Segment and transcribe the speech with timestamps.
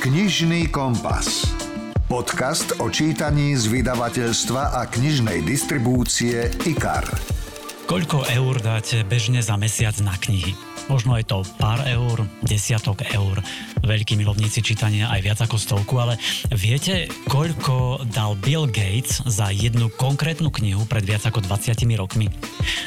[0.00, 1.44] Knižný kompas.
[2.08, 7.04] Podcast o čítaní z vydavateľstva a knižnej distribúcie IKAR.
[7.84, 10.56] Koľko eur dáte bežne za mesiac na knihy?
[10.88, 13.44] Možno je to pár eur, desiatok eur.
[13.84, 16.16] Veľkí milovníci čítania aj viac ako stovku, ale
[16.48, 22.32] viete, koľko dal Bill Gates za jednu konkrétnu knihu pred viac ako 20 rokmi?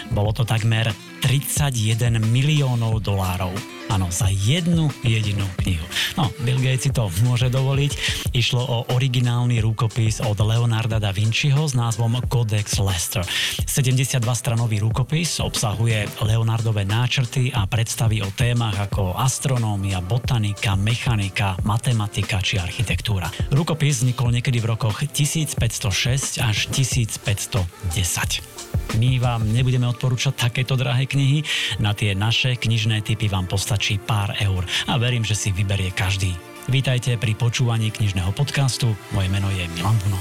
[0.09, 0.89] Bolo to takmer
[1.21, 3.82] 31 miliónov dolárov.
[3.91, 5.85] Áno, za jednu jedinú knihu.
[6.15, 7.91] No, Bill Gates si to môže dovoliť.
[8.35, 13.23] Išlo o originálny rukopis od Leonarda da Vinciho s názvom Codex Lester.
[13.67, 22.59] 72-stranový rukopis obsahuje Leonardové náčrty a predstavy o témach ako astronómia, botanika, mechanika, matematika či
[22.59, 23.31] architektúra.
[23.51, 28.62] Rukopis vznikol niekedy v rokoch 1506 až 1510.
[28.99, 31.43] My vám nebudeme odporúčať takéto drahé knihy,
[31.81, 36.35] na tie naše knižné typy vám postačí pár eur a verím, že si vyberie každý.
[36.71, 40.19] Vítajte pri počúvaní knižného podcastu, moje meno je Milan Buno.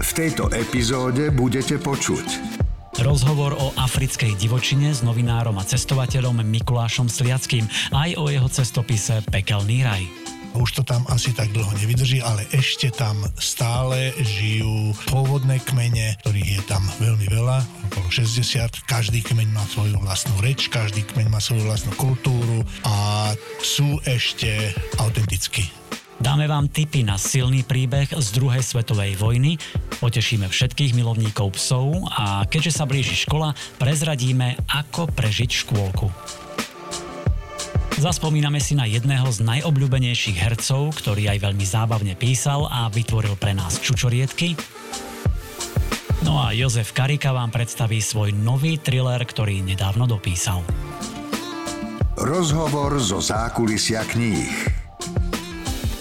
[0.00, 2.60] V tejto epizóde budete počuť
[3.00, 7.64] Rozhovor o africkej divočine s novinárom a cestovateľom Mikulášom Sliackým
[7.96, 10.19] aj o jeho cestopise Pekelný raj.
[10.54, 16.50] Už to tam asi tak dlho nevydrží, ale ešte tam stále žijú pôvodné kmene, ktorých
[16.58, 18.90] je tam veľmi veľa, okolo 60.
[18.90, 23.30] Každý kmeň má svoju vlastnú reč, každý kmeň má svoju vlastnú kultúru a
[23.62, 25.70] sú ešte autentickí.
[26.20, 29.56] Dáme vám tipy na silný príbeh z druhej svetovej vojny,
[30.04, 36.12] potešíme všetkých milovníkov psov a keďže sa blíži škola, prezradíme, ako prežiť škôlku.
[37.98, 43.56] Zaspomíname si na jedného z najobľúbenejších hercov, ktorý aj veľmi zábavne písal a vytvoril pre
[43.56, 44.54] nás čučoriedky.
[46.22, 50.60] No a Jozef Karika vám predstaví svoj nový thriller, ktorý nedávno dopísal.
[52.20, 54.52] Rozhovor zo zákulisia kníh.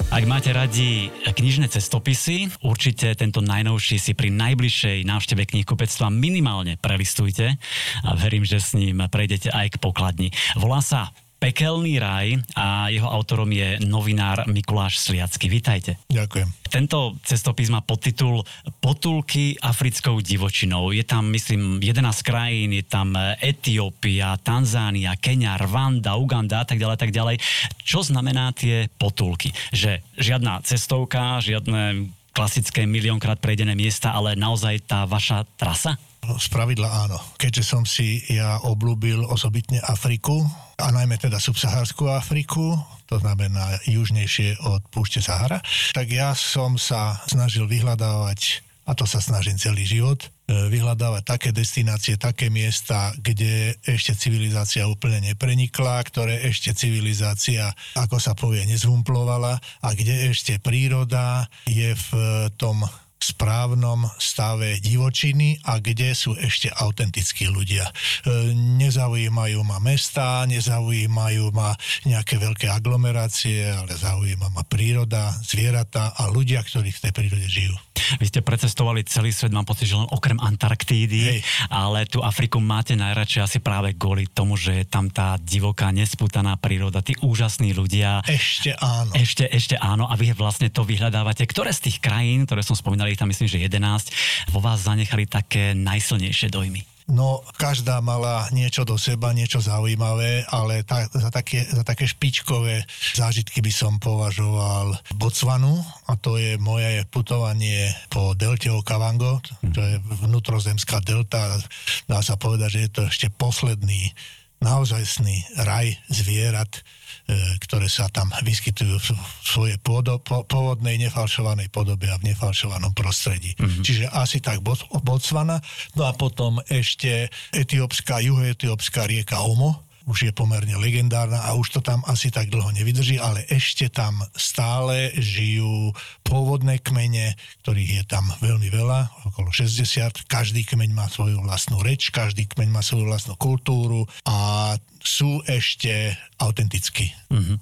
[0.09, 7.55] Ak máte radi knižné cestopisy, určite tento najnovší si pri najbližšej návšteve knihkupectva minimálne prelistujte
[8.01, 10.33] a verím, že s ním prejdete aj k pokladni.
[10.57, 15.47] Volá sa Pekelný raj a jeho autorom je novinár Mikuláš Sliacky.
[15.47, 15.95] Vítajte.
[16.11, 16.51] Ďakujem.
[16.67, 18.43] Tento cestopis má podtitul
[18.83, 20.91] Potulky africkou divočinou.
[20.91, 26.97] Je tam, myslím, 11 krajín, je tam Etiópia, Tanzánia, Kenia, Rwanda, Uganda a tak ďalej,
[26.99, 27.39] tak ďalej.
[27.87, 29.55] Čo znamená tie potulky?
[29.71, 35.95] Že žiadna cestovka, žiadne klasické miliónkrát prejdené miesta, ale naozaj tá vaša trasa?
[36.37, 37.17] Z pravidla áno.
[37.39, 40.45] Keďže som si ja oblúbil osobitne Afriku,
[40.79, 45.59] a najmä teda subsahárskú Afriku, to znamená južnejšie od púšte Sahara,
[45.91, 51.49] tak ja som sa snažil vyhľadávať a to sa snažím celý život, e, vyhľadávať také
[51.53, 59.61] destinácie, také miesta, kde ešte civilizácia úplne neprenikla, ktoré ešte civilizácia, ako sa povie, nezvumplovala
[59.61, 62.09] a kde ešte príroda je v
[62.57, 62.81] tom
[63.19, 67.83] správnom stave divočiny a kde sú ešte autentickí ľudia.
[67.85, 71.75] E, nezaujímajú ma mesta, nezaujímajú ma
[72.07, 77.75] nejaké veľké aglomerácie, ale zaujíma ma príroda, zvieratá a ľudia, ktorí v tej prírode žijú.
[78.17, 81.41] Vy ste precestovali celý svet, mám pocit, že len okrem Antarktídy, Hej.
[81.69, 86.55] ale tú Afriku máte najradšej asi práve kvôli tomu, že je tam tá divoká, nesputaná
[86.57, 88.23] príroda, tí úžasní ľudia.
[88.25, 89.11] Ešte áno.
[89.13, 91.45] Ešte, ešte áno a vy vlastne to vyhľadávate.
[91.45, 95.25] Ktoré z tých krajín, ktoré som spomínal, ich tam myslím, že 11, vo vás zanechali
[95.25, 96.85] také najsilnejšie dojmy?
[97.09, 102.85] No, každá mala niečo do seba, niečo zaujímavé, ale ta, za, také, za také špičkové
[103.17, 109.41] zážitky by som považoval Botswanu a to je moje putovanie po delte Okavango,
[109.73, 111.57] to je vnútrozemská delta,
[112.05, 114.13] dá sa povedať, že je to ešte posledný
[114.59, 116.83] naozajstný raj zvierat,
[117.29, 119.07] E, ktoré sa tam vyskytujú v
[119.45, 119.77] svojej
[120.25, 123.53] pôvodnej nefalšovanej podobe a v nefalšovanom prostredí.
[123.53, 123.85] Mm-hmm.
[123.85, 125.61] Čiže asi tak Botswana,
[125.93, 131.79] no a potom ešte etiópska, juhoetiópska rieka Omo, už je pomerne legendárna a už to
[131.85, 135.93] tam asi tak dlho nevydrží, ale ešte tam stále žijú
[136.25, 140.25] pôvodné kmene, ktorých je tam veľmi veľa, okolo 60.
[140.25, 146.17] Každý kmeň má svoju vlastnú reč, každý kmeň má svoju vlastnú kultúru a sú ešte
[146.41, 147.11] autentickí.
[147.31, 147.57] Mm-hmm.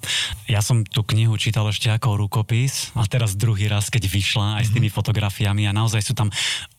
[0.50, 4.64] Ja som tú knihu čítal ešte ako rukopis a teraz druhý raz, keď vyšla aj
[4.66, 4.98] s tými mm-hmm.
[4.98, 6.32] fotografiami a naozaj sú tam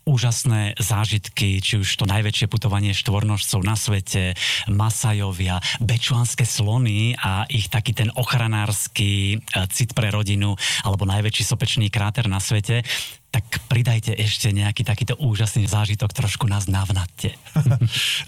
[0.09, 4.33] úžasné zážitky, či už to najväčšie putovanie štvornožcov na svete,
[4.65, 11.93] Masajovia, bečuanské slony a ich taký ten ochranársky e, cit pre rodinu alebo najväčší sopečný
[11.93, 12.81] kráter na svete.
[13.29, 17.33] Tak pridajte ešte nejaký takýto úžasný zážitok, trošku nás navnatte.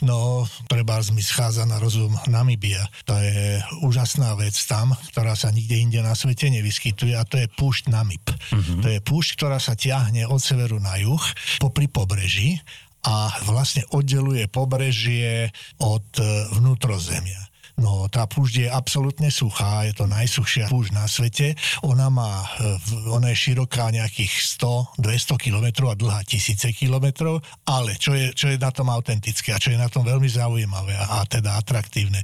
[0.02, 0.82] No, pre
[1.14, 2.82] mi schádza na rozum Namibia.
[3.06, 7.48] To je úžasná vec tam, ktorá sa nikde inde na svete nevyskytuje a to je
[7.54, 8.26] púšť Namib.
[8.26, 8.82] Uh-huh.
[8.82, 11.22] To je púšť, ktorá sa ťahne od severu na juh,
[11.62, 12.58] popri pobreží
[13.06, 15.50] a vlastne oddeluje pobrežie
[15.82, 17.51] od e, vnútrozemia.
[17.80, 21.56] No tá púšť je absolútne suchá, je to najsuchšia púšť na svete.
[21.88, 28.12] Ona má, e, ona je široká nejakých 100-200 km a dlhá tisíce kilometrov, ale čo
[28.18, 31.28] je, čo je na tom autentické a čo je na tom veľmi zaujímavé a, a
[31.28, 32.20] teda atraktívne,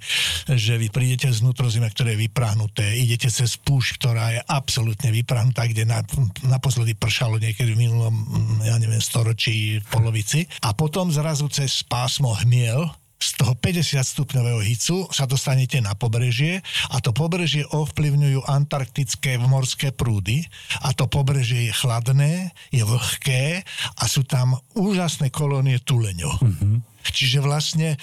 [0.51, 5.67] že vy prídete z vnútrozemia, ktoré je vyprahnuté, idete cez púšť, ktorá je absolútne vyprahnutá,
[5.67, 6.03] kde na,
[6.47, 8.15] naposledy pršalo niekedy v minulom,
[8.63, 15.09] ja neviem, storočí, polovici a potom zrazu cez pásmo hmiel, z toho 50 stupňového hicu
[15.09, 16.61] sa dostanete na pobrežie
[16.93, 20.45] a to pobrežie ovplyvňujú antarktické morské prúdy
[20.85, 23.65] a to pobrežie je chladné, je vlhké
[23.97, 26.37] a sú tam úžasné kolónie tuleňov.
[26.41, 26.75] Mm-hmm.
[27.07, 27.97] Čiže vlastne e,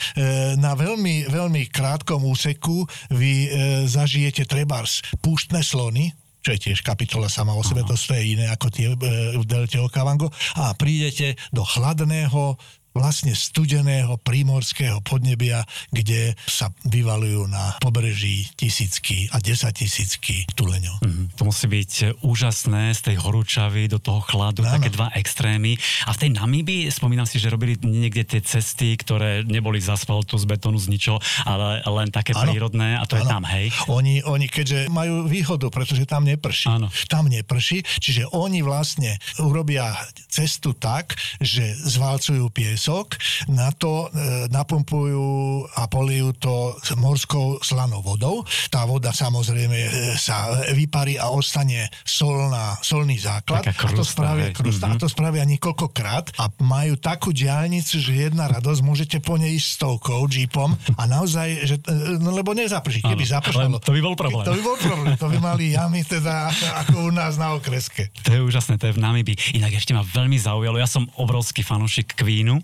[0.57, 3.49] na veľmi, veľmi krátkom úseku vy e,
[3.85, 6.11] zažijete trebárs púštne slony,
[6.45, 8.97] čo je tiež kapitola sama o sebe, to je iné ako tie e,
[9.37, 12.57] v delte Okavango a prídete do chladného
[12.95, 21.03] vlastne studeného prímorského podnebia, kde sa vyvalujú na pobreží tisícky a desatisícky tuleňov.
[21.03, 24.79] Mm, to musí byť úžasné z tej horúčavy do toho chladu, ano.
[24.79, 25.75] také dva extrémy.
[26.07, 30.39] A v tej Namíbi, spomínam si, že robili niekde tie cesty, ktoré neboli z asfaltu,
[30.39, 32.47] z betónu, z ničoho, ale len také ano.
[32.47, 33.21] prírodné a to ano.
[33.21, 33.67] je tam, hej?
[33.91, 36.71] Oni, oni keďže majú výhodu, pretože tam neprší.
[36.71, 36.87] Ano.
[37.11, 39.91] Tam neprší, čiže oni vlastne urobia
[40.31, 43.17] cestu tak, že zvalcujú pies piesok,
[43.49, 48.45] na to e, napumpujú a polijú to morskou slanou vodou.
[48.69, 49.91] Tá voda samozrejme e,
[50.21, 53.65] sa vyparí a ostane solná, solný základ.
[53.65, 55.01] Taká krusta, a to spravia, krusta, mm-hmm.
[55.01, 59.81] a to spravia niekoľkokrát a majú takú diálnicu, že jedna radosť, môžete po nej ísť
[59.81, 63.81] stovkou, jeepom a naozaj, že, e, no lebo nezaprší, keby zapršalo.
[63.81, 64.45] To by bol problém.
[64.45, 66.53] To by bol problém, to by mali jamy teda
[66.85, 68.13] ako u nás na okreske.
[68.29, 69.57] To je úžasné, to je v Namibii.
[69.57, 72.61] Inak ešte ma veľmi zaujalo, ja som obrovský fanúšik Queenu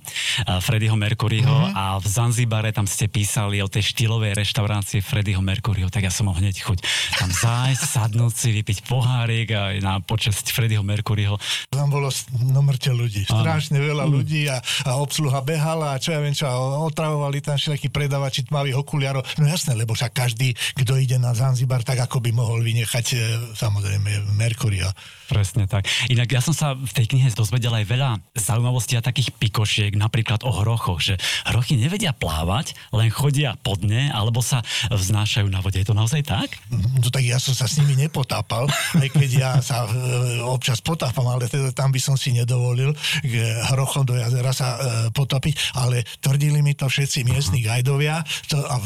[0.47, 1.77] Freddyho Mercuryho mm-hmm.
[1.77, 6.29] a v Zanzibare tam ste písali o tej štýlovej reštaurácii Freddyho Mercuryho, tak ja som
[6.31, 6.79] mal hneď chuť
[7.19, 11.37] tam zájsť, sadnúť si, vypiť pohárik a na počasť Freddyho Mercuryho.
[11.71, 12.11] Tam bolo
[12.51, 14.11] no mŕte ľudí, strašne veľa mm.
[14.11, 16.47] ľudí a, a obsluha behala a čo ja viem čo,
[16.87, 19.23] otravovali tam všetky predavači tmavých okuliarov.
[19.39, 23.17] No jasné, lebo však každý, kto ide na Zanzibar, tak ako by mohol vynechať e,
[23.55, 24.91] samozrejme Mercuryho.
[25.31, 25.87] Presne tak.
[26.11, 30.41] Inak ja som sa v tej knihe dozvedel aj veľa zaujímavostí a takých pikošiek, napríklad
[30.49, 35.77] o hrochoch, že hrochy nevedia plávať, len chodia pod ne, alebo sa vznášajú na vode.
[35.77, 36.57] Je to naozaj tak?
[36.73, 38.65] No tak ja som sa s nimi nepotápal,
[38.97, 43.33] aj keď ja sa e, občas potápam, ale teda tam by som si nedovolil k
[43.69, 44.79] hrochom do jazera sa e,
[45.13, 48.81] potopiť, ale tvrdili mi to všetci miestni gajdovia to, a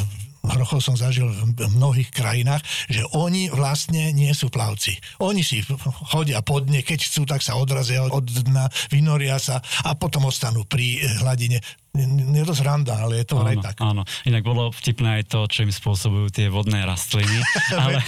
[0.44, 4.96] hrochov som zažil v mnohých krajinách, že oni vlastne nie sú plavci.
[5.24, 5.64] Oni si
[6.12, 10.68] chodia pod dne, keď chcú, tak sa odrazia od dna, vynoria sa a potom ostanú
[10.68, 11.60] pri hladine
[12.54, 13.76] zranda, ale je to áno, aj tak.
[13.82, 17.42] Áno, inak bolo vtipné aj to, čo im spôsobujú tie vodné rastliny.
[17.84, 18.00] ale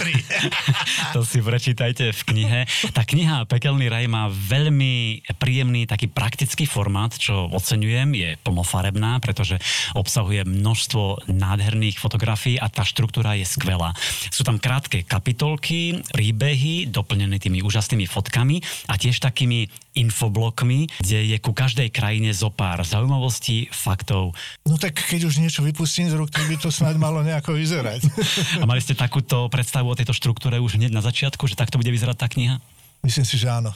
[1.13, 2.59] to si prečítajte v knihe.
[2.95, 9.59] Tá kniha Pekelný raj má veľmi príjemný taký praktický formát, čo oceňujem, je plnofarebná, pretože
[9.93, 13.93] obsahuje množstvo nádherných fotografií a tá štruktúra je skvelá.
[14.31, 21.37] Sú tam krátke kapitolky, príbehy, doplnené tými úžasnými fotkami a tiež takými infoblokmi, kde je
[21.41, 24.33] ku každej krajine zo pár zaujímavostí, faktov.
[24.65, 28.01] No tak keď už niečo vypustím z rúk, tak by to snáď malo nejako vyzerať.
[28.61, 31.93] A mali ste takúto predstavu o tejto štruktúre už hneď na začiatku, že takto bude
[31.93, 32.57] vyzerať tá kniha?
[33.05, 33.71] Myslím si, že áno.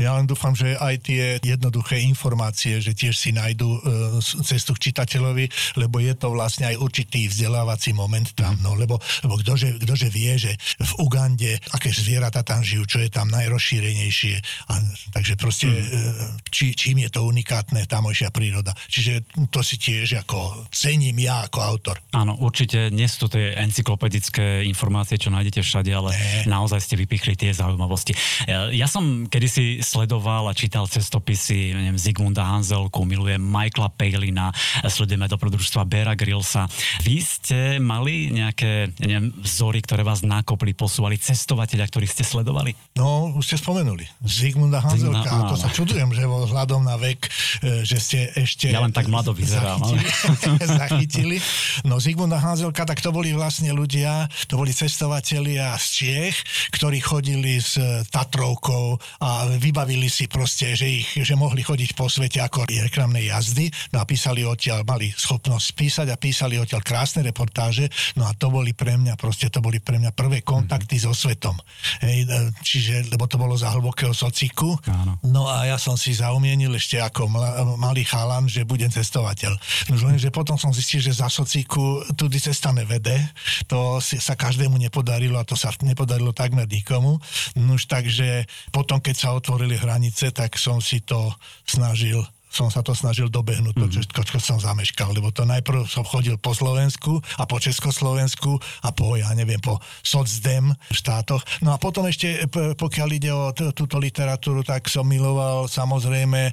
[0.00, 3.80] Ja len dúfam, že aj tie jednoduché informácie, že tiež si nájdú e,
[4.44, 9.34] cestu k čitateľovi, lebo je to vlastne aj určitý vzdelávací moment tam, no, lebo, lebo
[9.40, 14.34] kdože, kdože vie, že v Ugande, aké zvieratá tam žijú, čo je tam najrozšírenejšie,
[14.68, 14.74] a,
[15.12, 15.76] takže proste, mm.
[15.76, 15.98] e,
[16.48, 18.72] či, čím je to unikátne tamojšia príroda.
[18.88, 21.96] Čiže to si tiež ako cením ja ako autor.
[22.12, 26.50] Áno, určite nie sú to tie encyklopedické informácie, čo nájdete všade, ale ne.
[26.50, 28.12] naozaj ste vypichli tie zaujímavosti.
[28.44, 34.50] Ja, ja som kedy si sledoval a čítal cestopisy neviem, Zigmunda Hanzelku, milujem Michaela Palina,
[34.90, 36.66] sledujeme do produčstva Bera Grillsa.
[37.06, 42.74] Vy ste mali nejaké neviem, vzory, ktoré vás nakopli, posúvali, cestovateľa, ktorých ste sledovali?
[42.98, 44.02] No, už ste spomenuli.
[44.26, 45.30] Zigmunda Hanzelka.
[45.30, 47.20] Zigmunda, to sa čudujem, že vzhľadom na vek,
[47.62, 48.66] e, že ste ešte...
[48.66, 49.78] Ja len tak mlado vyzerám.
[49.78, 50.66] Zachytili.
[50.82, 51.36] zachytili.
[51.86, 56.36] No, Zigmunda Hanzelka, tak to boli vlastne ľudia, to boli cestovatelia z Čiech,
[56.74, 57.78] ktorí chodili s
[58.10, 63.68] Tatrovkou a vybavili si proste, že, ich, že mohli chodiť po svete ako reklamné jazdy,
[63.92, 68.52] no a písali odtiaľ, mali schopnosť písať a písali odtiaľ krásne reportáže, no a to
[68.52, 71.14] boli pre mňa, proste to boli pre mňa prvé kontakty mm-hmm.
[71.14, 71.56] so svetom.
[72.04, 74.76] Hej, e, čiže, lebo to bolo za hlbokého sociku.
[74.86, 75.18] Áno.
[75.24, 77.28] No a ja som si zaumienil ešte ako
[77.80, 79.56] malý chalan, že budem cestovateľ.
[79.90, 83.16] No lenže potom som zistil, že za sociku tudy cesta nevede,
[83.66, 87.18] to sa každému nepodarilo a to sa nepodarilo takmer nikomu.
[87.56, 91.34] Nož takže potom, keď sa otvorili hranice, tak som si to
[91.66, 94.12] snažil som sa to snažil dobehnúť, mm-hmm.
[94.12, 98.92] to, čo som zameškal, lebo to najprv som chodil po Slovensku a po Československu a
[98.92, 101.40] po, ja neviem, po socdem štátoch.
[101.64, 106.52] No a potom ešte, pokiaľ ide o t- túto literatúru, tak som miloval samozrejme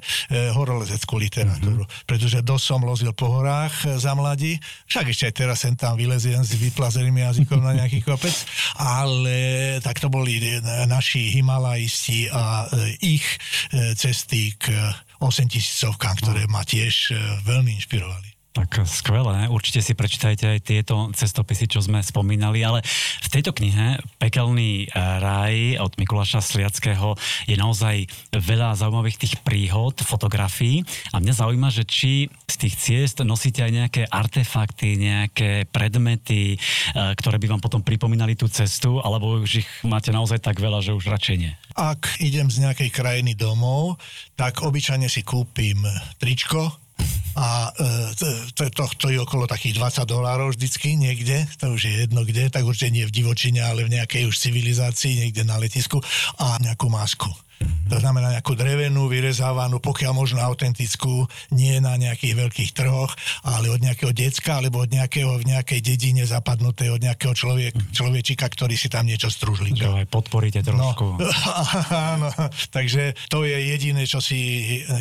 [0.56, 2.08] horolezeckú literatúru, mm-hmm.
[2.08, 4.56] pretože dosť som lozil po horách e, za mladí,
[4.88, 8.32] však ešte aj teraz sem tam vyleziem s vyplazeným jazykom na nejaký kopec,
[8.80, 13.26] ale tak to boli e, naši himalajisti a e, ich
[14.00, 14.72] cesty k
[15.20, 18.29] 8 tisícovkám, ktoré ma tiež e, veľmi inšpirovali.
[18.50, 22.82] Tak skvelé, určite si prečítajte aj tieto cestopisy, čo sme spomínali, ale
[23.22, 27.14] v tejto knihe Pekelný raj od Mikuláša Sliackého
[27.46, 30.82] je naozaj veľa zaujímavých tých príhod, fotografií
[31.14, 37.14] a mňa zaujíma, že či z tých ciest nosíte aj nejaké artefakty, nejaké predmety, e,
[37.22, 40.90] ktoré by vám potom pripomínali tú cestu, alebo už ich máte naozaj tak veľa, že
[40.90, 41.54] už radšej nie?
[41.78, 44.02] Ak idem z nejakej krajiny domov,
[44.34, 45.86] tak obyčajne si kúpim
[46.18, 46.89] tričko,
[47.36, 47.86] a e,
[48.54, 52.50] to, to, to je okolo takých 20 dolárov vždycky niekde, to už je jedno kde,
[52.50, 56.02] tak určite nie v divočine, ale v nejakej už civilizácii, niekde na letisku
[56.38, 57.30] a nejakú masku.
[57.90, 63.10] To znamená nejakú drevenú, vyrezávanú, pokiaľ možno autentickú, nie na nejakých veľkých trhoch,
[63.42, 68.46] ale od nejakého decka, alebo od nejakého v nejakej dedine zapadnuté, od nejakého človek, človečika,
[68.46, 69.74] ktorý si tam niečo stružlí.
[69.74, 71.18] Čo aj podporíte trošku.
[71.18, 71.26] No,
[72.14, 72.30] áno,
[72.70, 74.38] takže to je jediné, čo si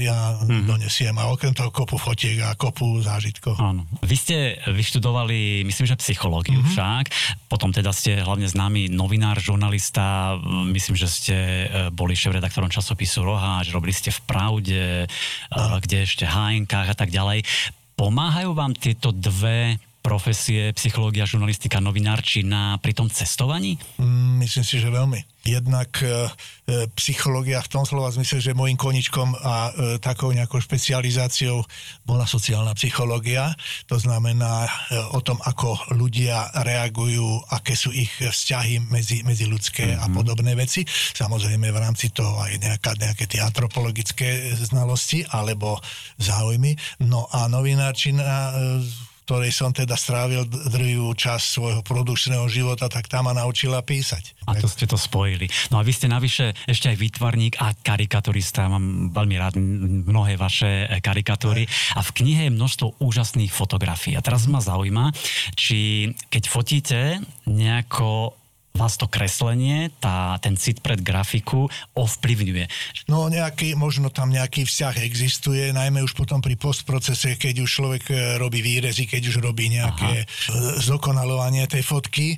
[0.01, 0.65] ja mm-hmm.
[0.65, 1.13] donesiem.
[1.21, 3.53] A okrem toho kopu fotiek a kopu zážitkov.
[3.61, 3.85] Áno.
[4.01, 6.73] Vy ste vyštudovali, myslím, že psychológiu mm-hmm.
[6.73, 7.05] však.
[7.45, 10.33] Potom teda ste hlavne známy novinár, žurnalista.
[10.73, 16.01] Myslím, že ste e, boli šéf redaktorom časopisu Roháč, robili ste v Pravde, uh, kde
[16.01, 17.45] ešte HNK a tak ďalej.
[17.93, 19.77] Pomáhajú vám tieto dve
[20.09, 23.77] profesie, psychológia, žurnalistika, novinárčina pri tom cestovaní?
[24.01, 25.21] Mm, myslím si, že veľmi.
[25.45, 30.57] Jednak e, e, psychológia v tom slova zmysle, že môjim koničkom a e, takou nejakou
[30.57, 31.61] špecializáciou
[32.03, 33.53] bola sociálna psychológia.
[33.85, 34.69] To znamená e,
[35.13, 40.03] o tom, ako ľudia reagujú, aké sú ich vzťahy medzi, medzi ľudské mm-hmm.
[40.03, 40.13] a mhm.
[40.17, 40.81] podobné veci.
[41.13, 45.77] Samozrejme v rámci toho aj nejaká, nejaké tie antropologické znalosti alebo
[46.17, 46.73] záujmy.
[47.05, 53.21] No a novinárčina e, ktorej som teda strávil drvivú časť svojho produkčného života, tak tá
[53.21, 54.33] ma naučila písať.
[54.49, 55.45] A to ste to spojili.
[55.69, 58.65] No a vy ste navyše ešte aj výtvarník a karikaturista.
[58.65, 59.61] Mám veľmi rád
[60.09, 61.69] mnohé vaše karikatúry.
[61.93, 64.17] A v knihe je množstvo úžasných fotografií.
[64.17, 65.13] A teraz ma zaujíma,
[65.53, 66.99] či keď fotíte
[67.45, 68.33] nejako
[68.79, 71.67] vás to kreslenie, tá, ten cit pred grafiku
[71.99, 72.65] ovplyvňuje?
[73.11, 78.03] No nejaký, možno tam nejaký vzťah existuje, najmä už potom pri postprocese, keď už človek
[78.07, 80.79] e, robí výrezy, keď už robí nejaké Aha.
[80.79, 82.37] E, zdokonalovanie tej fotky e,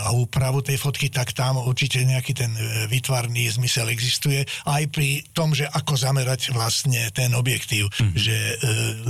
[0.00, 2.56] a úpravu tej fotky, tak tam určite nejaký ten
[2.88, 4.46] vytvarný zmysel existuje.
[4.64, 7.92] Aj pri tom, že ako zamerať vlastne ten objektív.
[8.00, 8.12] Mhm.
[8.14, 8.38] Že,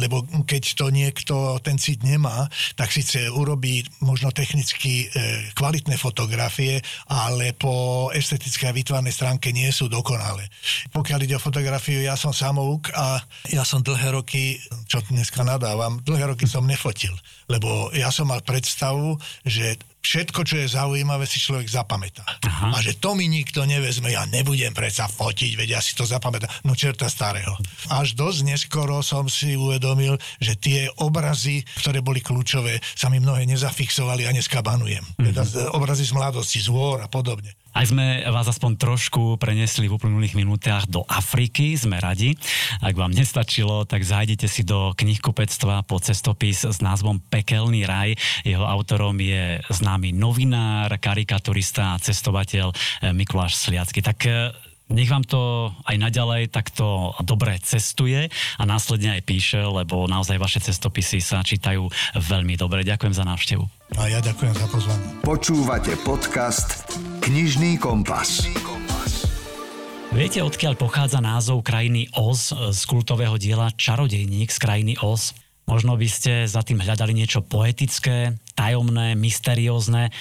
[0.01, 5.07] lebo keď to niekto ten cit nemá, tak síce urobí možno technicky
[5.55, 10.49] kvalitné fotografie, fotografie, ale po estetickej a výtvarnej stránke nie sú dokonalé.
[10.93, 13.21] Pokiaľ ide o fotografiu, ja som samouk a
[13.53, 14.57] ja som dlhé roky,
[14.89, 17.13] čo dneska nadávam, dlhé roky som nefotil,
[17.53, 22.23] lebo ja som mal predstavu, že všetko, čo je zaujímavé, si človek zapamätá.
[22.45, 22.77] Aha.
[22.77, 26.53] A že to mi nikto nevezme, ja nebudem predsa fotiť, veď ja si to zapamätám.
[26.69, 27.57] No čerta starého.
[27.89, 33.49] Až dosť neskoro som si uvedomil, že tie obrazy, ktoré boli kľúčové, sa mi mnohé
[33.49, 35.03] nezafixovali a dneska banujem.
[35.03, 35.27] Mm-hmm.
[35.33, 35.43] Teda
[35.73, 36.69] obrazy z mladosti, z
[37.01, 37.64] a podobne.
[37.75, 42.39] Aj sme vás aspoň trošku prenesli v uplynulých minútach do Afriky, sme radi.
[42.79, 48.15] Ak vám nestačilo, tak zájdete si do knihkupectva po cestopis s názvom Pekelný raj.
[48.47, 54.07] Jeho autorom je známy novinár, karikaturista a cestovateľ eh, Mikuláš Sliacky.
[54.07, 54.55] Tak eh,
[54.93, 60.61] nech vám to aj naďalej takto dobre cestuje a následne aj píše, lebo naozaj vaše
[60.61, 62.85] cestopisy sa čítajú veľmi dobre.
[62.85, 63.65] Ďakujem za návštevu.
[63.97, 65.07] A ja ďakujem za pozvanie.
[65.25, 66.85] Počúvate podcast
[67.25, 68.45] Knižný kompas.
[70.15, 75.35] Viete, odkiaľ pochádza názov krajiny Oz z kultového diela Čarodejník z krajiny Oz?
[75.67, 80.15] Možno by ste za tým hľadali niečo poetické, tajomné, mysteriózne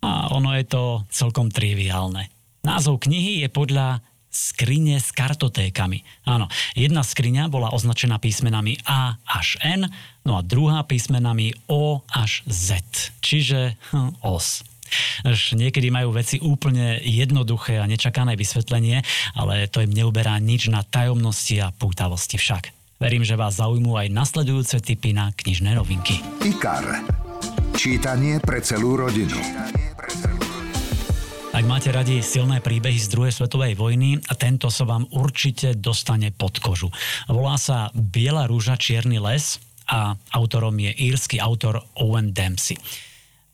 [0.00, 2.32] a ono je to celkom triviálne.
[2.64, 4.00] Názov knihy je podľa
[4.34, 6.02] skrine s kartotékami.
[6.26, 9.86] Áno, jedna skriňa bola označená písmenami A až N,
[10.26, 12.82] no a druhá písmenami O až Z,
[13.22, 14.66] čiže hm, OS.
[15.22, 19.04] Až niekedy majú veci úplne jednoduché a nečakané vysvetlenie,
[19.38, 22.74] ale to im neuberá nič na tajomnosti a pútavosti však.
[22.98, 26.22] Verím, že vás zaujmú aj nasledujúce typy na knižné novinky.
[26.40, 27.04] IKAR.
[27.74, 29.36] Čítanie pre celú rodinu.
[31.54, 36.58] Ak máte radi silné príbehy z druhej svetovej vojny, tento sa vám určite dostane pod
[36.58, 36.90] kožu.
[37.30, 42.74] Volá sa Biela rúža, čierny les a autorom je írsky autor Owen Dempsey.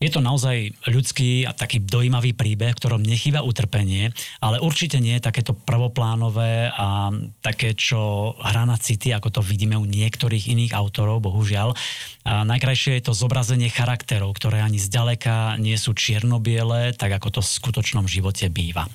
[0.00, 5.52] Je to naozaj ľudský a taký dojímavý príbeh, ktorom nechýba utrpenie, ale určite nie takéto
[5.52, 7.12] prvoplánové a
[7.44, 11.76] také, čo hrá na city, ako to vidíme u niektorých iných autorov, bohužiaľ.
[12.24, 17.40] A najkrajšie je to zobrazenie charakterov, ktoré ani zďaleka nie sú čiernobiele, tak ako to
[17.44, 18.88] v skutočnom živote býva.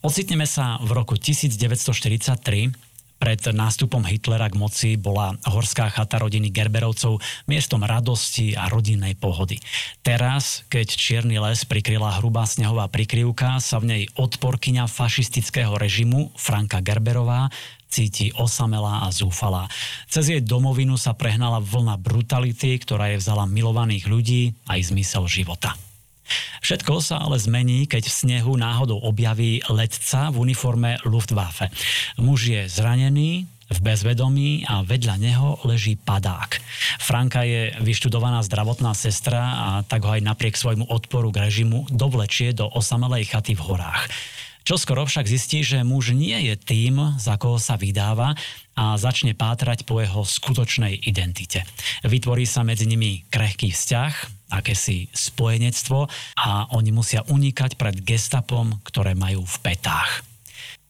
[0.00, 2.72] Ocitneme sa v roku 1943,
[3.22, 9.62] pred nástupom Hitlera k moci bola horská chata rodiny Gerberovcov miestom radosti a rodinnej pohody.
[10.02, 16.82] Teraz, keď Čierny les prikryla hrubá snehová prikryvka, sa v nej odporkyňa fašistického režimu Franka
[16.82, 17.46] Gerberová
[17.92, 19.68] cíti osamelá a zúfalá.
[20.08, 25.76] Cez jej domovinu sa prehnala vlna brutality, ktorá je vzala milovaných ľudí aj zmysel života.
[26.62, 31.68] Všetko sa ale zmení, keď v snehu náhodou objaví letca v uniforme Luftwaffe.
[32.20, 36.60] Muž je zranený, v bezvedomí a vedľa neho leží padák.
[37.00, 42.52] Franka je vyštudovaná zdravotná sestra a tak ho aj napriek svojmu odporu k režimu dovlečie
[42.52, 44.12] do osamelej chaty v horách.
[44.62, 48.38] Čo skoro však zistí, že muž nie je tým, za koho sa vydáva
[48.78, 51.66] a začne pátrať po jeho skutočnej identite.
[52.06, 54.12] Vytvorí sa medzi nimi krehký vzťah,
[54.54, 56.06] akési spojenectvo
[56.38, 60.22] a oni musia unikať pred gestapom, ktoré majú v petách.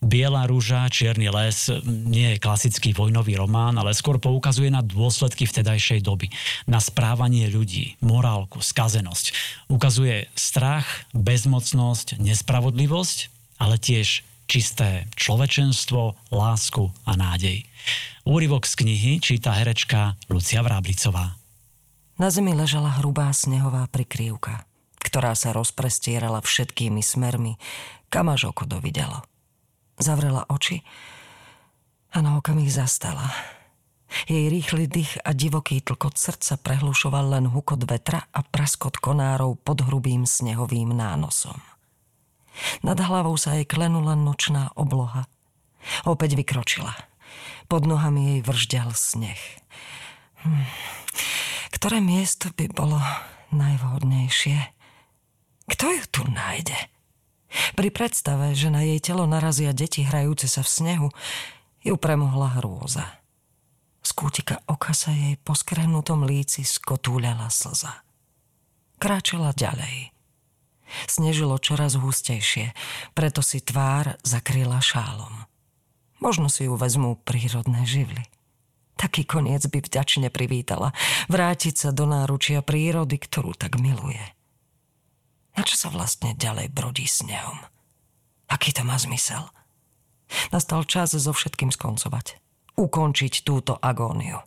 [0.02, 6.02] Biela rúža, Čierny les nie je klasický vojnový román, ale skôr poukazuje na dôsledky vtedajšej
[6.02, 6.26] doby,
[6.66, 9.30] na správanie ľudí, morálku, skazenosť.
[9.70, 13.30] Ukazuje strach, bezmocnosť, nespravodlivosť,
[13.62, 17.62] ale tiež čisté človečenstvo, lásku a nádej.
[18.26, 21.38] Úryvok z knihy číta herečka Lucia Vráblicová.
[22.18, 24.66] Na zemi ležala hrubá snehová prikrývka,
[24.98, 27.56] ktorá sa rozprestierala všetkými smermi,
[28.10, 29.22] kam až oko dovidelo.
[29.96, 30.82] Zavrela oči
[32.12, 33.30] a na okamih zastala.
[34.28, 39.80] Jej rýchly dých a divoký tlkot srdca prehlušoval len hukot vetra a praskot konárov pod
[39.88, 41.71] hrubým snehovým nánosom.
[42.84, 45.26] Nad hlavou sa jej klenula nočná obloha.
[46.06, 46.94] Opäť vykročila.
[47.66, 49.40] Pod nohami jej vržďal sneh.
[50.44, 50.66] Hm.
[51.72, 53.00] Ktoré miesto by bolo
[53.50, 54.58] najvhodnejšie?
[55.66, 56.76] Kto ju tu nájde?
[57.76, 61.08] Pri predstave, že na jej telo narazia deti hrajúce sa v snehu,
[61.82, 63.22] ju premohla hrôza.
[64.02, 68.02] Z kútika oka sa jej po skrehnutom líci skotúľala slza.
[68.98, 70.11] Kráčala ďalej.
[71.08, 72.74] Snežilo čoraz hustejšie,
[73.16, 75.46] preto si tvár zakryla šálom.
[76.22, 78.22] Možno si ju vezmú prírodné živly.
[78.94, 80.94] Taký koniec by vďačne privítala.
[81.26, 84.22] Vrátiť sa do náručia prírody, ktorú tak miluje.
[85.58, 87.58] Na čo sa vlastne ďalej brodí snehom?
[88.46, 89.50] Aký to má zmysel?
[90.54, 92.38] Nastal čas so všetkým skoncovať.
[92.78, 94.40] Ukončiť túto agóniu.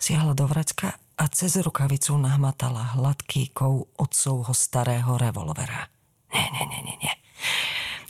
[0.00, 5.88] Siahla do vrecka a cez rukavicu nahmatala hladký kov otcovho starého revolvera.
[6.32, 7.14] Nie, nie, nie, nie, nie.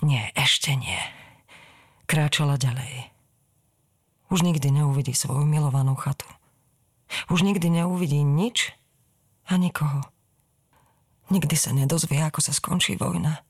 [0.02, 0.98] Nie, ešte nie.
[2.10, 3.10] Kráčala ďalej.
[4.30, 6.26] Už nikdy neuvidí svoju milovanú chatu.
[7.30, 8.74] Už nikdy neuvidí nič
[9.46, 10.02] a nikoho.
[11.30, 13.46] Nikdy sa nedozvie, ako sa skončí vojna.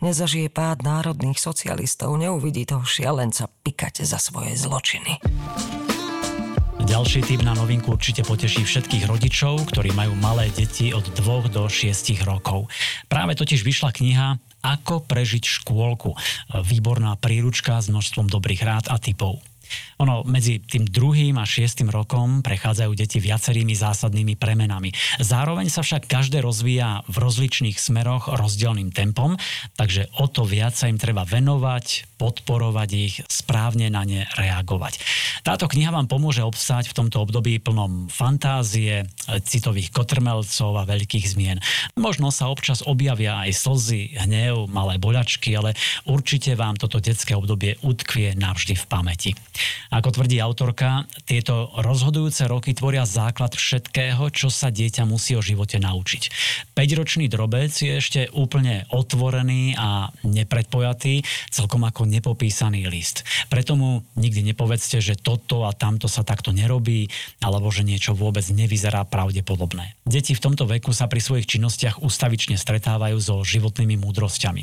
[0.00, 5.20] Nezažije pád národných socialistov, neuvidí toho šialenca pikať za svoje zločiny.
[6.86, 11.66] Ďalší typ na novinku určite poteší všetkých rodičov, ktorí majú malé deti od 2 do
[11.66, 11.90] 6
[12.22, 12.70] rokov.
[13.10, 16.14] Práve totiž vyšla kniha Ako prežiť škôlku.
[16.62, 19.42] Výborná príručka s množstvom dobrých rád a typov.
[19.96, 24.92] Ono medzi tým druhým a šiestým rokom prechádzajú deti viacerými zásadnými premenami.
[25.22, 29.40] Zároveň sa však každé rozvíja v rozličných smeroch rozdielným tempom,
[29.78, 35.00] takže o to viac sa im treba venovať, podporovať ich, správne na ne reagovať.
[35.44, 39.08] Táto kniha vám pomôže obstať v tomto období plnom fantázie,
[39.44, 41.58] citových kotrmelcov a veľkých zmien.
[41.96, 45.72] Možno sa občas objavia aj slzy, hnev, malé boľačky, ale
[46.04, 49.30] určite vám toto detské obdobie utkvie navždy v pamäti.
[49.94, 55.78] Ako tvrdí autorka, tieto rozhodujúce roky tvoria základ všetkého, čo sa dieťa musí o živote
[55.78, 56.22] naučiť.
[56.74, 63.22] 5-ročný drobec je ešte úplne otvorený a nepredpojatý, celkom ako nepopísaný list.
[63.48, 67.08] Preto mu nikdy nepovedzte, že toto a tamto sa takto nerobí,
[67.40, 69.94] alebo že niečo vôbec nevyzerá pravdepodobné.
[70.02, 74.62] Deti v tomto veku sa pri svojich činnostiach ustavične stretávajú so životnými múdrosťami.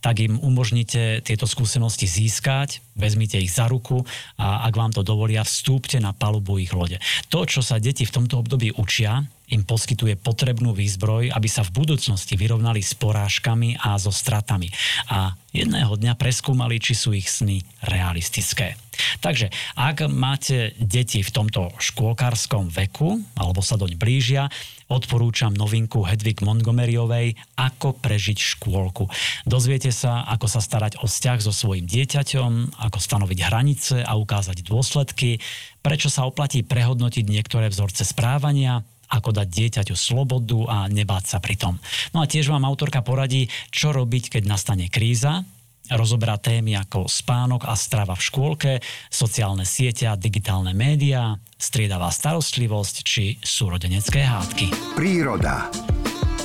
[0.00, 4.08] Tak im umožnite tieto skúsenosti získať, vezmite ich za ruku
[4.40, 6.98] a ak vám to dovolia, vstúpte na palubu ich lode.
[7.28, 11.74] To, čo sa deti v tomto období učia, im poskytuje potrebnú výzbroj, aby sa v
[11.84, 14.70] budúcnosti vyrovnali s porážkami a so stratami.
[15.06, 18.74] A jedného dňa preskúmali, či sú ich sny realistické.
[19.20, 24.48] Takže ak máte deti v tomto škôlkarskom veku, alebo sa doň blížia,
[24.88, 29.10] odporúčam novinku Hedvig Montgomeryovej Ako prežiť škôlku.
[29.44, 34.64] Dozviete sa, ako sa starať o vzťah so svojim dieťaťom, ako stanoviť hranice a ukázať
[34.64, 35.42] dôsledky,
[35.84, 41.56] prečo sa oplatí prehodnotiť niektoré vzorce správania, ako dať dieťaťu slobodu a nebáť sa pri
[41.58, 41.74] tom.
[42.14, 45.46] No a tiež vám autorka poradí, čo robiť, keď nastane kríza,
[45.90, 48.72] rozoberá témy ako spánok a strava v škôlke,
[49.06, 54.96] sociálne siete a digitálne médiá, striedavá starostlivosť či súrodenecké hádky.
[54.98, 55.70] Príroda.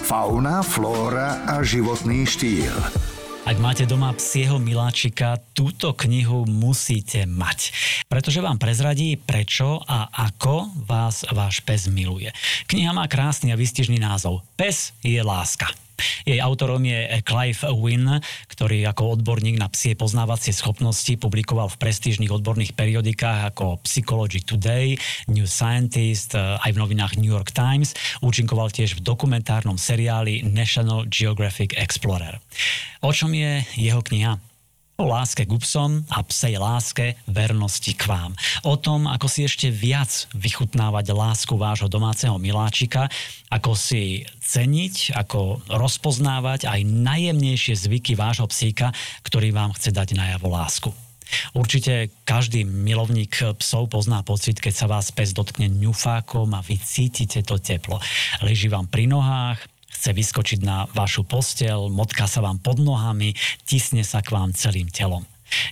[0.05, 3.10] Fauna, flóra a životný štýl.
[3.51, 7.75] Ak máte doma psieho miláčika, túto knihu musíte mať.
[8.07, 12.31] Pretože vám prezradí, prečo a ako vás váš pes miluje.
[12.71, 14.47] Kniha má krásny a vystižný názov.
[14.55, 15.67] Pes je láska.
[16.27, 18.19] Jej autorom je Clive Wynne,
[18.51, 24.99] ktorý ako odborník na psie poznávacie schopnosti publikoval v prestížnych odborných periodikách ako Psychology Today,
[25.31, 27.95] New Scientist, eh, aj v novinách New York Times.
[28.19, 32.37] Účinkoval tiež v dokumentárnom seriáli National Geographic Explorer.
[33.01, 34.50] O čom je jeho kniha?
[35.01, 38.37] O láske psom a psej láske vernosti k vám.
[38.61, 43.09] O tom, ako si ešte viac vychutnávať lásku vášho domáceho miláčika,
[43.49, 48.93] ako si ceniť, ako rozpoznávať aj najjemnejšie zvyky vášho psíka,
[49.25, 50.93] ktorý vám chce dať najavo lásku.
[51.55, 57.39] Určite každý milovník psov pozná pocit, keď sa vás pes dotkne ňufákom a vy cítite
[57.47, 58.03] to teplo.
[58.43, 59.63] Leží vám pri nohách,
[60.01, 63.37] chce vyskočiť na vašu postel, motká sa vám pod nohami,
[63.69, 65.21] tisne sa k vám celým telom.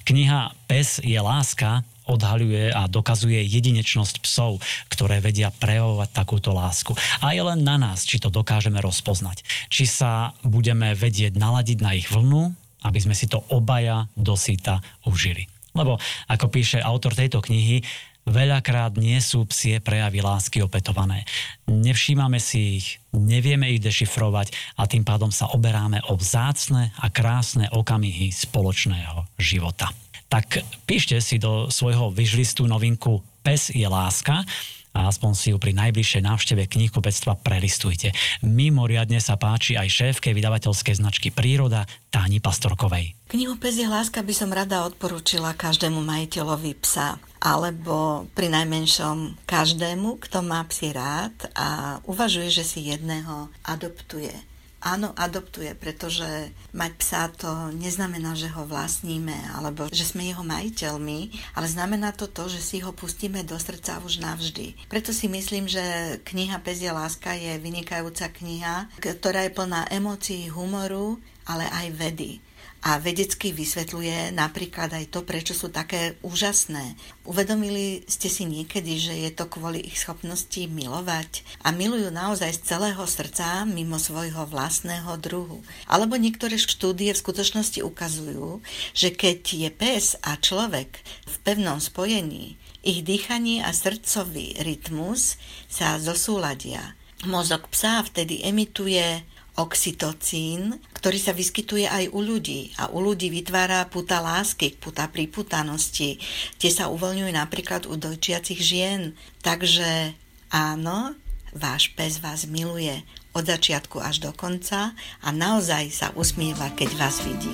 [0.06, 6.94] Kniha Pes je láska odhaľuje a dokazuje jedinečnosť psov, ktoré vedia prejavovať takúto lásku.
[7.26, 9.46] A je len na nás, či to dokážeme rozpoznať.
[9.70, 12.54] Či sa budeme vedieť naladiť na ich vlnu,
[12.86, 15.46] aby sme si to obaja dosýta užili.
[15.78, 17.86] Lebo, ako píše autor tejto knihy,
[18.28, 21.24] Veľakrát nie sú psie prejavy lásky opetované.
[21.66, 27.72] Nevšímame si ich, nevieme ich dešifrovať a tým pádom sa oberáme o vzácne a krásne
[27.72, 29.90] okamihy spoločného života.
[30.30, 34.46] Tak píšte si do svojho vyžlistu novinku Pes je láska
[34.94, 38.12] a aspoň si ju pri najbližšej návšteve knihkupectva prelistujte.
[38.42, 43.14] Mimoriadne sa páči aj šéfke vydavateľskej značky Príroda Táni Pastorkovej.
[43.30, 50.44] Knihu Pezie láska by som rada odporúčila každému majiteľovi psa alebo pri najmenšom každému, kto
[50.44, 54.49] má psi rád a uvažuje, že si jedného adoptuje.
[54.80, 61.20] Áno, adoptuje, pretože mať psa to neznamená, že ho vlastníme alebo že sme jeho majiteľmi,
[61.60, 64.88] ale znamená to to, že si ho pustíme do srdca už navždy.
[64.88, 65.84] Preto si myslím, že
[66.24, 72.40] kniha Pezie láska je vynikajúca kniha, ktorá je plná emócií, humoru, ale aj vedy
[72.80, 76.96] a vedecky vysvetľuje napríklad aj to, prečo sú také úžasné.
[77.28, 82.64] Uvedomili ste si niekedy, že je to kvôli ich schopnosti milovať a milujú naozaj z
[82.64, 85.60] celého srdca mimo svojho vlastného druhu.
[85.92, 88.64] Alebo niektoré štúdie v skutočnosti ukazujú,
[88.96, 95.36] že keď je pes a človek v pevnom spojení, ich dýchanie a srdcový rytmus
[95.68, 96.96] sa zosúladia.
[97.28, 99.28] Mozog psa vtedy emituje
[99.60, 106.16] oxytocín, ktorý sa vyskytuje aj u ľudí a u ľudí vytvára puta lásky, puta priputanosti.
[106.56, 109.20] Tie sa uvoľňujú napríklad u dojčiacich žien.
[109.44, 110.16] Takže
[110.56, 111.20] áno,
[111.52, 113.04] váš pes vás miluje
[113.36, 117.54] od začiatku až do konca a naozaj sa usmieva, keď vás vidí.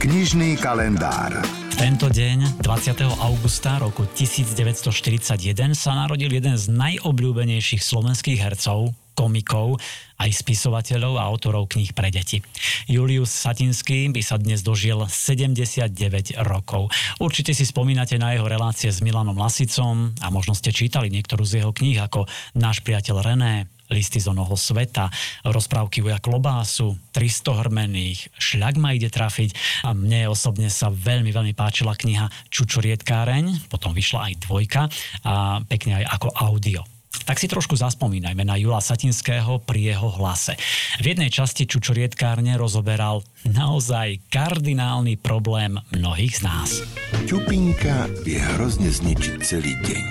[0.00, 1.34] Knižný kalendár.
[1.76, 3.24] Tento deň, 20.
[3.24, 9.76] augusta roku 1941, sa narodil jeden z najobľúbenejších slovenských hercov, komikov,
[10.16, 12.40] aj spisovateľov a autorov kníh pre deti.
[12.88, 16.88] Julius Satinský by sa dnes dožil 79 rokov.
[17.20, 21.60] Určite si spomínate na jeho relácie s Milanom Lasicom a možno ste čítali niektorú z
[21.60, 22.24] jeho kníh ako
[22.56, 25.10] Náš priateľ René, listy z onoho sveta,
[25.42, 31.52] rozprávky Uja Klobásu, 300 hrmených, šľak ma ide trafiť a mne osobne sa veľmi, veľmi
[31.52, 34.82] páčila kniha Čučorietkáreň, potom vyšla aj dvojka
[35.26, 36.99] a pekne aj ako audio.
[37.30, 40.58] Tak si trošku zaspomínajme na Jula Satinského pri jeho hlase.
[40.98, 46.82] V jednej časti Čučorietkárne rozoberal naozaj kardinálny problém mnohých z nás.
[47.30, 50.04] Ťupinka vie hrozne zničiť celý deň.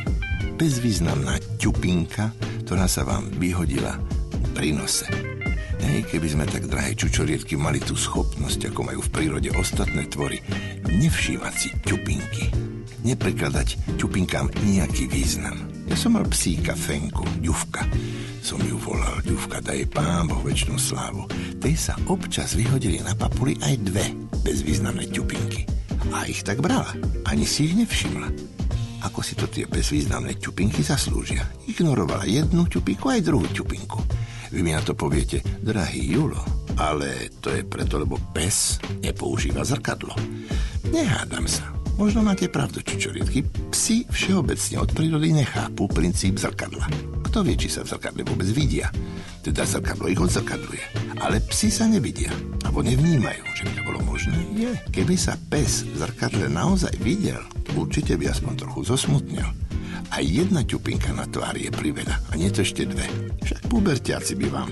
[0.55, 2.31] Bezvýznamná ťupinka,
[2.63, 3.99] ktorá sa vám vyhodila
[4.55, 5.03] pri nose.
[5.83, 10.39] Hej, keby sme tak, drahé čučorietky, mali tú schopnosť, ako majú v prírode ostatné tvory,
[10.87, 12.47] nevšímať si ťupinky,
[13.03, 15.78] neprekladať ťupinkám nejaký význam.
[15.89, 17.81] Ja som mal psíka Fenku, Ďuvka.
[18.45, 21.25] Som ju volal Ďuvka, daje pán Boh väčšinu slávu.
[21.57, 24.05] Tej sa občas vyhodili na papuli aj dve
[24.45, 25.65] bezvýznamné ťupinky.
[26.13, 26.93] A ich tak brala,
[27.25, 28.29] ani si ich nevšimla.
[29.01, 31.49] Ako si to tie bezvýznamné ťupinky zaslúžia.
[31.65, 33.97] Ignorovala jednu ťupinku aj druhú ťupinku.
[34.53, 36.45] Vy mi na to poviete, drahý Julo,
[36.77, 40.13] ale to je preto, lebo pes nepoužíva zrkadlo.
[40.93, 41.78] Nehádam sa.
[41.99, 43.43] Možno máte pravdu, čičorietky.
[43.75, 46.87] Psi všeobecne od prírody nechápu princíp zrkadla.
[47.27, 48.87] Kto vie, či sa v zrkadle vôbec vidia?
[49.43, 50.79] Teda zrkadlo ich odzrkadluje.
[51.19, 52.31] Ale psi sa nevidia,
[52.63, 54.39] alebo nevnímajú, že by to bolo možné.
[54.55, 54.71] Je.
[54.95, 57.43] Keby sa pes v zrkadle naozaj videl,
[57.75, 59.51] určite by aspoň trochu zosmutnil.
[60.15, 63.11] Aj jedna ťupinka na tvári je priveľa, a nie to ešte dve.
[63.43, 64.71] Však pubertiaci by vám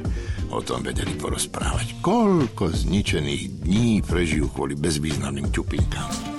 [0.55, 1.99] o tom vedeli porozprávať.
[1.99, 6.36] Koľko zničených dní prežijú kvôli bezvýznamným ťupinkám.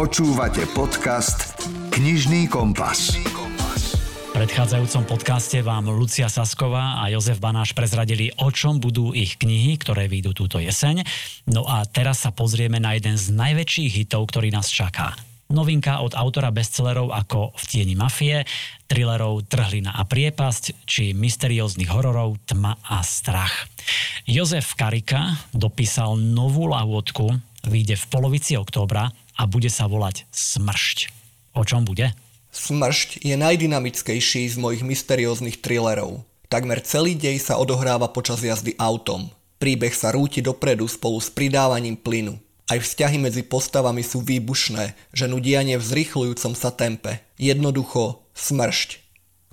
[0.00, 1.60] Počúvate podcast
[1.92, 3.20] Knižný kompas.
[3.20, 9.76] V predchádzajúcom podcaste vám Lucia Sasková a Jozef Banáš prezradili, o čom budú ich knihy,
[9.76, 11.04] ktoré vyjdú túto jeseň.
[11.52, 15.12] No a teraz sa pozrieme na jeden z najväčších hitov, ktorý nás čaká.
[15.52, 18.48] Novinka od autora bestsellerov ako V tieni mafie,
[18.88, 23.68] thrillerov Trhlina a priepasť či mysterióznych hororov Tma a strach.
[24.24, 27.36] Jozef Karika dopísal novú lahôdku,
[27.68, 31.08] vyjde v polovici októbra a bude sa volať Smršť.
[31.56, 32.12] O čom bude?
[32.52, 36.28] Smršť je najdynamickejší z mojich mysterióznych thrillerov.
[36.52, 39.32] Takmer celý dej sa odohráva počas jazdy autom.
[39.56, 42.36] Príbeh sa rúti dopredu spolu s pridávaním plynu.
[42.68, 47.22] Aj vzťahy medzi postavami sú výbušné, že nudianie v zrychlujúcom sa tempe.
[47.40, 49.02] Jednoducho smršť.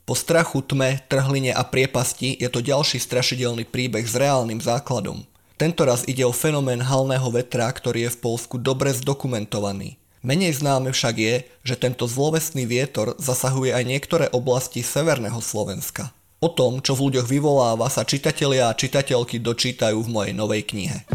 [0.08, 5.28] Po strachu, tme, trhline a priepasti je to ďalší strašidelný príbeh s reálnym základom.
[5.58, 9.98] Tentoraz ide o fenomén halného vetra, ktorý je v Polsku dobre zdokumentovaný.
[10.22, 16.14] Menej známe však je, že tento zlovesný vietor zasahuje aj niektoré oblasti severného Slovenska.
[16.46, 21.10] O tom, čo v ľuďoch vyvoláva, sa čitatelia a čitateľky dočítajú v mojej novej knihe.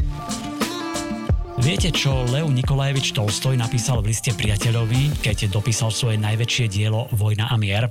[1.63, 7.47] Viete, čo Leo Nikolajevič Tolstoj napísal v liste priateľovi, keď dopísal svoje najväčšie dielo Vojna
[7.47, 7.87] a mier?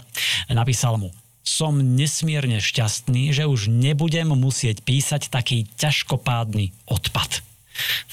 [0.51, 7.41] Napísal mu som nesmierne šťastný, že už nebudem musieť písať taký ťažkopádny odpad.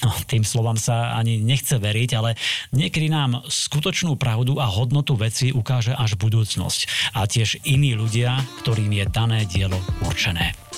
[0.01, 2.39] No, tým slovám sa ani nechce veriť, ale
[2.73, 8.89] niekedy nám skutočnú pravdu a hodnotu veci ukáže až budúcnosť a tiež iní ľudia, ktorým
[8.95, 10.68] je dané dielo určené.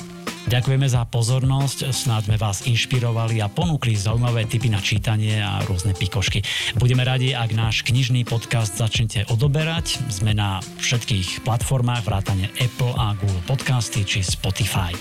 [0.51, 5.95] Ďakujeme za pozornosť, snáď sme vás inšpirovali a ponúkli zaujímavé tipy na čítanie a rôzne
[5.95, 6.43] pikošky.
[6.75, 10.03] Budeme radi, ak náš knižný podcast začnete odoberať.
[10.11, 14.91] Sme na všetkých platformách vrátane Apple a Google Podcasty či Spotify.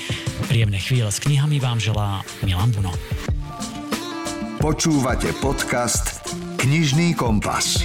[0.46, 2.94] Príjemné chvíle s knihami vám želá Milan Buno.
[4.62, 6.30] Počúvate podcast
[6.62, 7.82] Knižný kompas.